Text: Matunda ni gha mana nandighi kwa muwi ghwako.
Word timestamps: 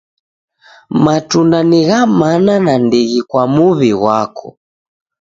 Matunda 1.03 1.59
ni 1.69 1.79
gha 1.87 1.99
mana 2.19 2.53
nandighi 2.65 3.19
kwa 3.29 3.43
muwi 3.53 3.89
ghwako. 4.01 4.47